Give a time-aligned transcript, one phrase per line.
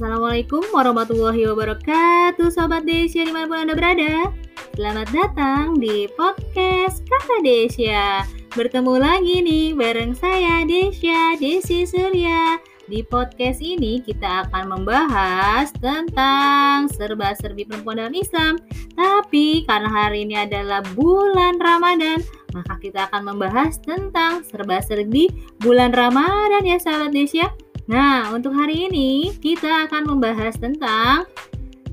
[0.00, 4.32] Assalamualaikum warahmatullahi wabarakatuh Sobat Desya di mana pun Anda berada.
[4.72, 8.24] Selamat datang di podcast Kata Desya.
[8.56, 12.56] Bertemu lagi nih bareng saya Desya Desi Surya.
[12.88, 18.56] Di podcast ini kita akan membahas tentang serba-serbi perempuan dalam Islam.
[18.96, 22.24] Tapi karena hari ini adalah bulan Ramadan
[22.56, 25.28] maka kita akan membahas tentang serba-serbi
[25.60, 27.52] bulan Ramadan ya sahabat Desya
[27.90, 31.26] Nah, untuk hari ini kita akan membahas tentang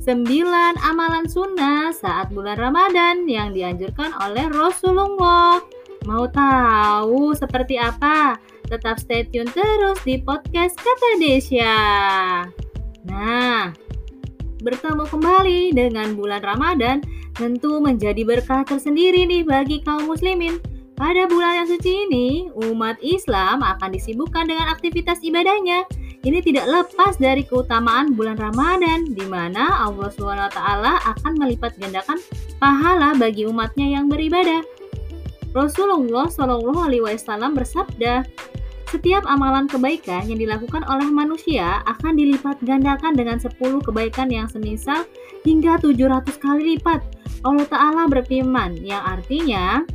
[0.06, 0.30] 9
[0.86, 5.58] amalan sunnah saat bulan Ramadan yang dianjurkan oleh Rasulullah.
[6.06, 8.38] Mau tahu seperti apa?
[8.70, 11.78] Tetap stay tune terus di podcast Kata Desya.
[13.09, 13.73] Nah,
[14.62, 17.02] bertemu kembali dengan bulan Ramadan
[17.34, 20.62] tentu menjadi berkah tersendiri nih bagi kaum muslimin.
[20.98, 25.86] Pada bulan yang suci ini, umat Islam akan disibukkan dengan aktivitas ibadahnya.
[26.26, 32.17] Ini tidak lepas dari keutamaan bulan Ramadan, di mana Allah SWT akan melipat gandakan
[32.58, 34.66] pahala bagi umatnya yang beribadah.
[35.54, 38.26] Rasulullah Wasallam bersabda,
[38.89, 43.54] setiap amalan kebaikan yang dilakukan oleh manusia akan dilipat gandakan dengan 10
[43.86, 45.06] kebaikan yang semisal
[45.45, 47.06] hingga 700 kali lipat.
[47.45, 49.86] Allah Ta'ala berfirman, yang artinya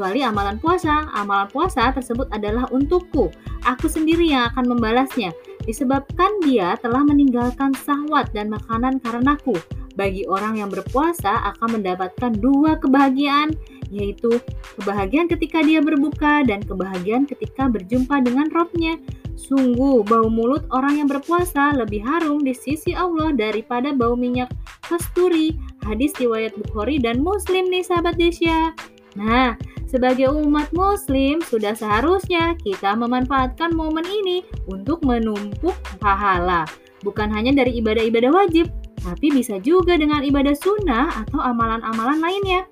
[0.00, 1.12] kecuali amalan puasa.
[1.12, 3.28] Amalan puasa tersebut adalah untukku.
[3.68, 5.28] Aku sendiri yang akan membalasnya.
[5.68, 9.60] Disebabkan dia telah meninggalkan sahwat dan makanan karenaku.
[10.00, 13.52] Bagi orang yang berpuasa akan mendapatkan dua kebahagiaan,
[13.92, 14.40] yaitu
[14.80, 18.96] kebahagiaan ketika dia berbuka dan kebahagiaan ketika berjumpa dengan robnya.
[19.36, 24.48] Sungguh, bau mulut orang yang berpuasa lebih harum di sisi Allah daripada bau minyak
[24.80, 25.60] kasturi.
[25.84, 28.72] Hadis riwayat Bukhari dan Muslim nih sahabat Desya.
[29.18, 29.58] Nah,
[29.90, 36.62] sebagai umat muslim, sudah seharusnya kita memanfaatkan momen ini untuk menumpuk pahala.
[37.02, 38.70] Bukan hanya dari ibadah-ibadah wajib,
[39.02, 42.62] tapi bisa juga dengan ibadah sunnah atau amalan-amalan lainnya.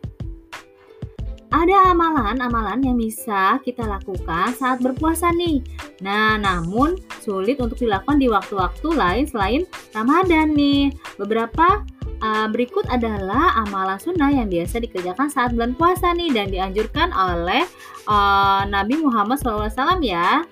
[1.48, 5.64] Ada amalan-amalan yang bisa kita lakukan saat berpuasa nih.
[6.04, 9.62] Nah, namun sulit untuk dilakukan di waktu-waktu lain selain
[9.96, 10.92] Ramadan nih.
[11.16, 17.14] Beberapa Uh, berikut adalah amalan sunnah yang biasa dikerjakan saat bulan puasa nih dan dianjurkan
[17.14, 17.62] oleh
[18.10, 20.42] uh, Nabi Muhammad SAW ya.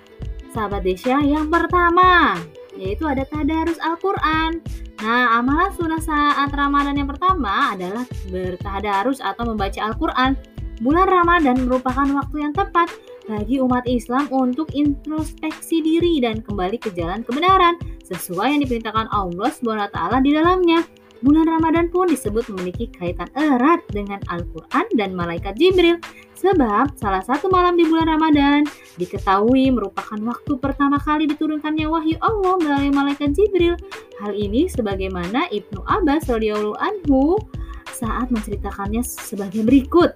[0.55, 2.39] Sahabat Desya yang pertama
[2.77, 4.61] yaitu ada tadarus Al-Quran.
[5.01, 10.37] Nah, amalan sunnah saat Ramadan yang pertama adalah bertadarus atau membaca Al-Quran.
[10.77, 12.93] Bulan Ramadan merupakan waktu yang tepat
[13.25, 19.49] bagi umat Islam untuk introspeksi diri dan kembali ke jalan kebenaran sesuai yang diperintahkan Allah
[19.51, 20.79] SWT di dalamnya.
[21.25, 25.97] Bulan Ramadan pun disebut memiliki kaitan erat dengan Al-Quran dan Malaikat Jibril
[26.37, 28.61] sebab salah satu malam di bulan Ramadan
[29.01, 33.73] diketahui merupakan waktu pertama kali diturunkannya wahyu Allah melalui Malaikat Jibril.
[34.21, 37.41] Hal ini sebagaimana Ibnu Abbas radhiyallahu anhu
[37.89, 40.13] saat menceritakannya sebagai berikut.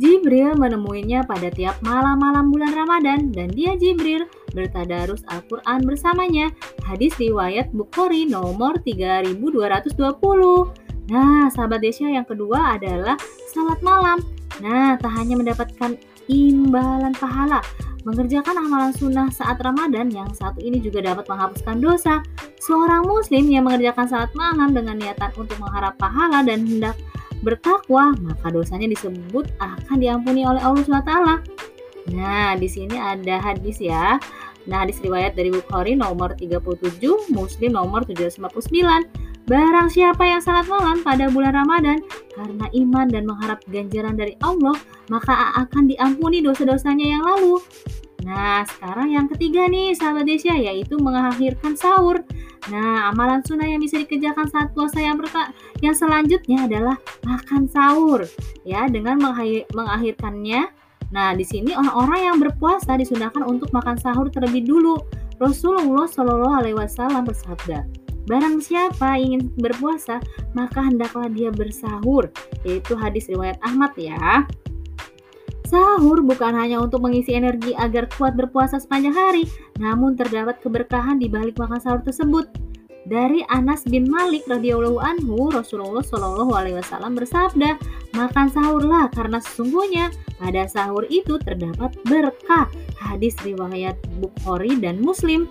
[0.00, 6.50] Jibril menemuinya pada tiap malam-malam bulan Ramadan dan dia Jibril bertadarus Al-Quran bersamanya.
[6.86, 9.34] Hadis riwayat Bukhari nomor 3220.
[11.10, 13.18] Nah, sahabat Desya yang kedua adalah
[13.50, 14.22] salat malam.
[14.62, 15.98] Nah, tak hanya mendapatkan
[16.30, 17.58] imbalan pahala,
[18.06, 22.22] mengerjakan amalan sunnah saat Ramadan yang satu ini juga dapat menghapuskan dosa.
[22.62, 26.94] Seorang muslim yang mengerjakan salat malam dengan niatan untuk mengharap pahala dan hendak
[27.40, 31.12] bertakwa, maka dosanya disebut akan diampuni oleh Allah SWT.
[32.08, 34.16] Nah, di sini ada hadis ya.
[34.64, 39.04] Nah, hadis riwayat dari Bukhari nomor 37, Muslim nomor 759.
[39.50, 41.98] Barang siapa yang salat malam pada bulan Ramadan
[42.38, 44.78] karena iman dan mengharap ganjaran dari Allah,
[45.10, 47.58] maka akan diampuni dosa-dosanya yang lalu.
[48.22, 52.20] Nah, sekarang yang ketiga nih, sahabat Desya, yaitu mengakhirkan sahur.
[52.68, 55.48] Nah, amalan sunnah yang bisa dikerjakan saat puasa yang berka
[55.80, 58.28] yang selanjutnya adalah makan sahur
[58.68, 59.16] ya dengan
[59.72, 60.68] mengakhirkannya.
[61.10, 64.98] Nah, di sini orang-orang yang berpuasa disunahkan untuk makan sahur terlebih dulu.
[65.42, 67.82] Rasulullah Shallallahu alaihi wasallam bersabda,
[68.28, 70.22] Barang siapa ingin berpuasa,
[70.54, 72.30] maka hendaklah dia bersahur.
[72.62, 74.46] Yaitu hadis riwayat Ahmad ya.
[75.66, 79.46] Sahur bukan hanya untuk mengisi energi agar kuat berpuasa sepanjang hari,
[79.78, 82.50] namun terdapat keberkahan di balik makan sahur tersebut.
[83.08, 87.80] Dari Anas bin Malik radhiyallahu anhu, Rasulullah shallallahu alaihi wasallam bersabda,
[88.12, 92.68] "Makan sahurlah karena sesungguhnya pada sahur itu terdapat berkah."
[93.00, 95.48] Hadis riwayat Bukhari dan Muslim.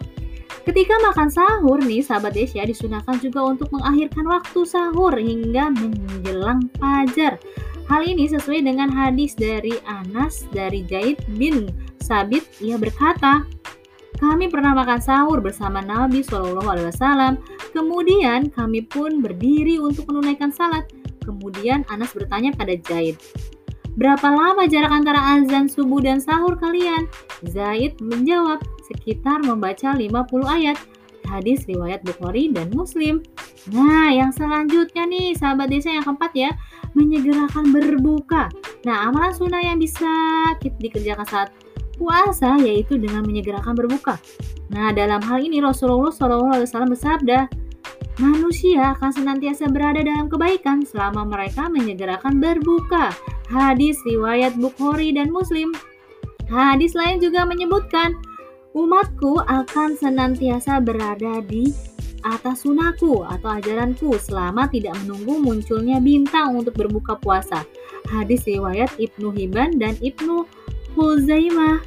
[0.62, 7.42] Ketika makan sahur nih, sahabat Desya disunahkan juga untuk mengakhirkan waktu sahur hingga menjelang fajar.
[7.90, 13.50] Hal ini sesuai dengan hadis dari Anas dari Zaid bin Sabit ia berkata,
[14.19, 17.33] Kami pernah makan sahur bersama Nabi Shallallahu Alaihi Wasallam.
[17.71, 20.92] Kemudian kami pun berdiri untuk menunaikan salat.
[21.24, 23.16] Kemudian Anas bertanya pada Zaid,
[24.00, 27.04] Berapa lama jarak antara azan subuh dan sahur kalian?
[27.44, 30.16] Zaid menjawab, sekitar membaca 50
[30.48, 30.80] ayat.
[31.27, 33.19] Hadis riwayat Bukhari dan Muslim.
[33.75, 36.56] Nah, yang selanjutnya nih, sahabat desa yang keempat ya,
[36.95, 38.48] menyegerakan berbuka.
[38.88, 40.07] Nah, amalan sunnah yang bisa
[40.63, 41.51] kita dikerjakan saat
[42.00, 44.16] puasa yaitu dengan menyegerakan berbuka.
[44.72, 47.51] Nah, dalam hal ini Rasulullah SAW bersabda,
[48.24, 53.12] manusia akan senantiasa berada dalam kebaikan selama mereka menyegerakan berbuka.
[53.51, 55.75] Hadis riwayat Bukhari dan Muslim.
[56.48, 58.16] Hadis lain juga menyebutkan,
[58.74, 61.69] umatku akan senantiasa berada di
[62.24, 67.63] atas sunahku atau ajaranku selama tidak menunggu munculnya bintang untuk berbuka puasa.
[68.12, 70.44] Hadis riwayat Ibnu Hibban dan Ibnu
[70.97, 71.81] Huzaimah.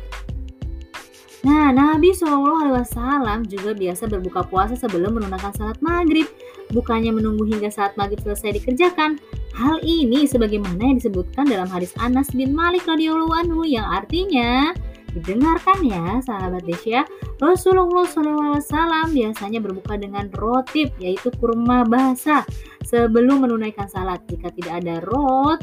[1.43, 6.31] Nah, Nabi SAW juga biasa berbuka puasa sebelum menunaikan salat maghrib,
[6.71, 9.19] bukannya menunggu hingga saat maghrib selesai dikerjakan.
[9.59, 14.71] Hal ini sebagaimana yang disebutkan dalam hadis Anas bin Malik radhiyallahu anhu yang artinya
[15.13, 17.05] didengarkan ya sahabat Desya
[17.37, 22.49] Rasulullah SAW biasanya berbuka dengan rotib yaitu kurma basah
[22.81, 25.61] sebelum menunaikan salat jika tidak ada rot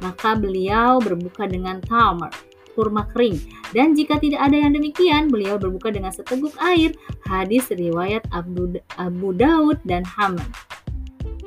[0.00, 2.32] maka beliau berbuka dengan tamar
[2.78, 3.42] kurma kering.
[3.74, 6.94] Dan jika tidak ada yang demikian, beliau berbuka dengan seteguk air.
[7.26, 10.46] Hadis riwayat Abu, Abu Daud dan Hamad.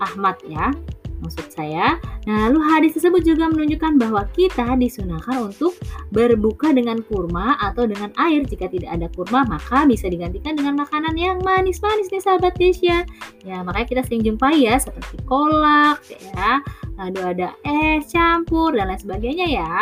[0.04, 0.76] Ahmad ya,
[1.22, 2.02] maksud saya.
[2.26, 5.78] Nah, lalu hadis tersebut juga menunjukkan bahwa kita disunahkan untuk
[6.10, 8.44] berbuka dengan kurma atau dengan air.
[8.46, 13.06] Jika tidak ada kurma, maka bisa digantikan dengan makanan yang manis-manis nih sahabat Desya.
[13.46, 16.62] Ya, makanya kita sering jumpai ya seperti kolak ya,
[16.98, 19.74] lalu ada es campur dan lain sebagainya ya.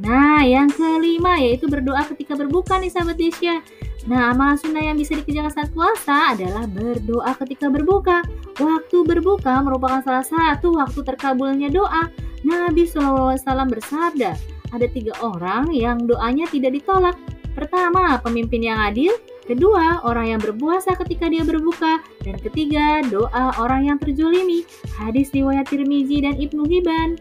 [0.00, 3.60] Nah, yang kelima yaitu berdoa ketika berbuka nih sahabat Desya.
[4.08, 8.24] Nah, amal sunnah yang bisa dikerjakan saat puasa adalah berdoa ketika berbuka.
[8.56, 12.08] Waktu berbuka merupakan salah satu waktu terkabulnya doa.
[12.40, 13.36] Nabi SAW
[13.68, 14.32] bersabda,
[14.72, 17.20] ada tiga orang yang doanya tidak ditolak.
[17.52, 19.12] Pertama, pemimpin yang adil.
[19.44, 22.00] Kedua, orang yang berpuasa ketika dia berbuka.
[22.24, 24.64] Dan ketiga, doa orang yang terjolimi.
[24.96, 27.20] Hadis riwayat Tirmizi dan Ibnu Hibban.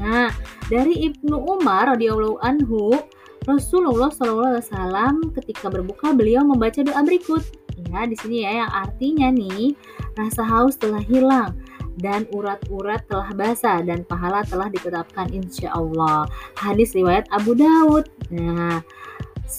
[0.00, 0.32] Nah,
[0.72, 2.96] dari Ibnu Umar radhiyallahu anhu,
[3.44, 7.44] Rasulullah SAW ketika berbuka beliau membaca doa berikut.
[7.88, 9.76] Ya, di sini ya yang artinya nih,
[10.16, 11.56] rasa haus telah hilang
[12.00, 16.28] dan urat-urat telah basah dan pahala telah ditetapkan insya Allah.
[16.56, 18.08] Hadis riwayat Abu Daud.
[18.32, 18.80] Nah,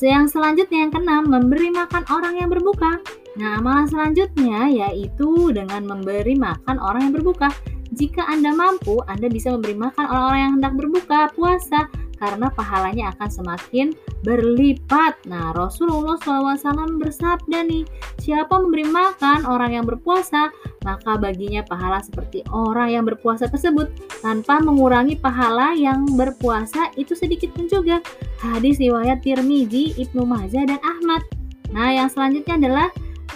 [0.01, 2.97] yang selanjutnya yang keenam, memberi makan orang yang berbuka.
[3.35, 7.51] Nah, amalan selanjutnya yaitu dengan memberi makan orang yang berbuka.
[7.91, 11.91] Jika Anda mampu, Anda bisa memberi makan orang-orang yang hendak berbuka puasa
[12.21, 13.87] karena pahalanya akan semakin
[14.21, 15.17] berlipat.
[15.25, 17.83] Nah, Rasulullah SAW bersabda nih,
[18.21, 20.53] siapa memberi makan orang yang berpuasa,
[20.85, 23.89] maka baginya pahala seperti orang yang berpuasa tersebut
[24.21, 27.99] tanpa mengurangi pahala yang berpuasa itu sedikit pun juga.
[28.37, 31.25] Hadis riwayat Tirmizi, Ibnu Majah dan Ahmad.
[31.73, 32.87] Nah, yang selanjutnya adalah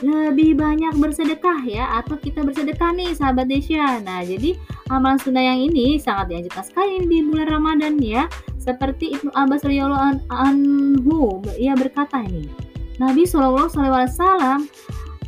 [0.04, 4.04] lebih banyak bersedekah ya atau kita bersedekah nih sahabat Desya.
[4.04, 4.60] Nah, jadi
[4.92, 8.28] amalan sunnah yang ini sangat dianjurkan sekali di bulan Ramadan ya.
[8.60, 12.50] Seperti Ibnu Abbas radhiyallahu anhu ia berkata ini.
[12.98, 14.60] Nabi Shallallahu alaihi wasallam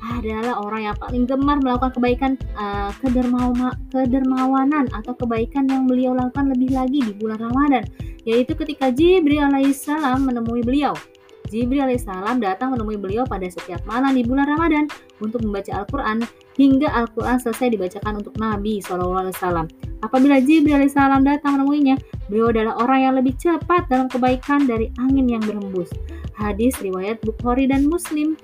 [0.07, 6.47] adalah orang yang paling gemar melakukan kebaikan uh, kedermawa, kedermawanan atau kebaikan yang beliau lakukan
[6.55, 7.83] lebih lagi di bulan Ramadan
[8.27, 10.95] yaitu ketika Jibril alaihissalam menemui beliau
[11.47, 14.85] Jibril alaihissalam datang menemui beliau pada setiap malam di bulan Ramadan
[15.23, 16.27] untuk membaca Al-Quran
[16.59, 19.65] hingga Al-Quran selesai dibacakan untuk Nabi SAW.
[20.03, 21.95] Apabila Jibril alaihissalam datang menemuinya,
[22.27, 25.89] beliau adalah orang yang lebih cepat dalam kebaikan dari angin yang berhembus.
[26.37, 28.37] Hadis riwayat Bukhari dan Muslim.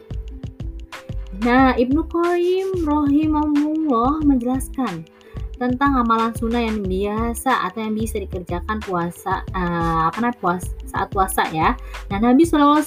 [1.44, 5.06] Nah, Ibnu Qayyim rahimahullah menjelaskan
[5.64, 11.08] tentang amalan sunnah yang biasa atau yang bisa dikerjakan puasa uh, apa namanya puasa saat
[11.16, 11.80] puasa ya.
[12.12, 12.84] Nah Nabi SAW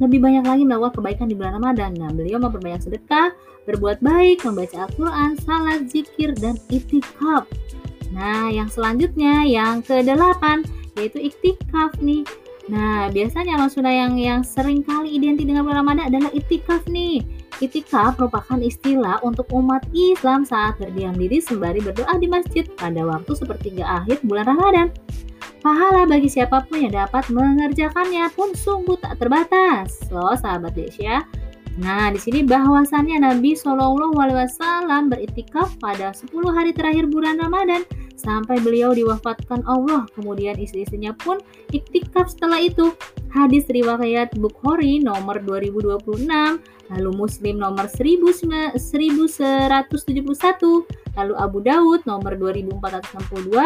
[0.00, 1.92] lebih banyak lagi melakukan kebaikan di bulan Ramadan.
[1.92, 3.36] Nah beliau memperbanyak sedekah,
[3.68, 7.44] berbuat baik, membaca Al-Quran, salat, zikir, dan itikaf.
[8.16, 10.64] Nah yang selanjutnya yang ke-8
[10.96, 12.24] yaitu iktikaf nih.
[12.72, 17.39] Nah biasanya amal sunnah yang yang sering kali identik dengan bulan Ramadan adalah itikaf nih
[17.60, 23.36] Itikaf merupakan istilah untuk umat Islam saat berdiam diri sembari berdoa di masjid pada waktu
[23.36, 24.88] sepertiga akhir bulan Ramadan.
[25.60, 29.92] Pahala bagi siapa pun yang dapat mengerjakannya pun sungguh tak terbatas.
[30.08, 31.20] Loh sahabat Desya.
[31.80, 37.88] Nah, di sini bahwasannya Nabi Shallallahu alaihi wasallam beritikaf pada 10 hari terakhir bulan Ramadan
[38.20, 40.04] sampai beliau diwafatkan Allah.
[40.12, 41.40] Kemudian istri-istrinya pun
[41.72, 42.92] iktikaf setelah itu.
[43.32, 46.60] Hadis riwayat Bukhari nomor 2026,
[46.92, 48.76] lalu Muslim nomor 1171,
[51.16, 53.56] lalu Abu Daud nomor 2462,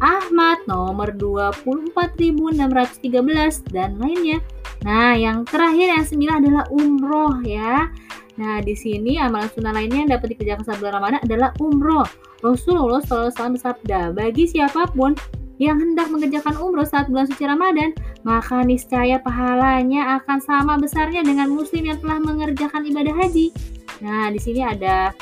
[0.00, 4.38] Ahmad nomor 24613 dan lainnya.
[4.84, 7.88] Nah, yang terakhir yang sembilan adalah umroh ya.
[8.36, 12.04] Nah, di sini amalan sunnah lainnya yang dapat dikerjakan saat bulan Ramadan adalah umroh.
[12.44, 15.16] Rasulullah SAW bersabda, bagi siapa pun
[15.56, 17.96] yang hendak mengerjakan umroh saat bulan suci Ramadan,
[18.28, 23.56] maka niscaya pahalanya akan sama besarnya dengan muslim yang telah mengerjakan ibadah haji.
[24.04, 25.16] Nah, di sini ada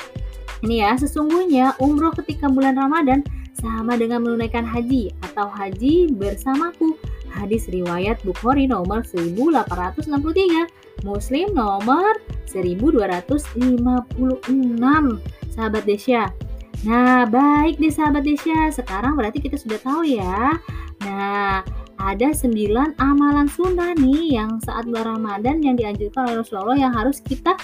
[0.59, 3.23] ini ya, sesungguhnya umroh ketika bulan Ramadan
[3.65, 6.93] sama dengan menunaikan haji atau haji bersamaku.
[7.33, 10.69] Hadis riwayat Bukhari nomor 1863,
[11.01, 13.57] Muslim nomor 1256.
[15.49, 16.29] Sahabat Desya.
[16.85, 18.69] Nah, baik deh sahabat Desya.
[18.69, 20.53] Sekarang berarti kita sudah tahu ya.
[21.01, 21.65] Nah,
[21.97, 22.53] ada 9
[23.01, 27.57] amalan sunnah nih yang saat bulan Ramadan yang dianjurkan oleh Rasulullah yang harus kita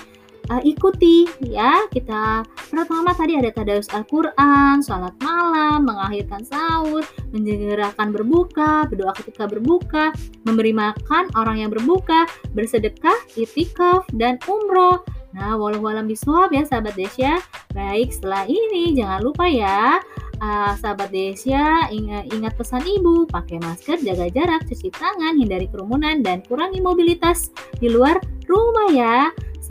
[0.50, 7.04] uh, ikuti ya kita pertama tadi ada tadarus Al-Quran, sholat malam, mengakhirkan sahur,
[7.36, 10.16] menyegerakan berbuka, berdoa ketika berbuka,
[10.48, 15.04] memberi makan orang yang berbuka, bersedekah, itikaf, dan umroh.
[15.32, 17.40] Nah, walau-walau biswab ya sahabat Desya.
[17.72, 20.04] Baik, setelah ini jangan lupa ya
[20.42, 26.26] uh, sahabat Desya ingat, ingat pesan ibu, pakai masker, jaga jarak, cuci tangan, hindari kerumunan,
[26.26, 28.18] dan kurangi mobilitas di luar
[28.50, 29.18] rumah ya.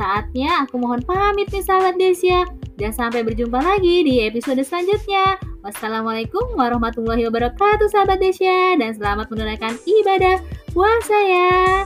[0.00, 2.48] Saatnya aku mohon pamit nih sahabat Desya.
[2.80, 5.36] Dan sampai berjumpa lagi di episode selanjutnya.
[5.60, 8.80] Wassalamualaikum warahmatullahi wabarakatuh sahabat Desya.
[8.80, 10.40] Dan selamat menunaikan ibadah
[10.72, 11.84] puasa ya.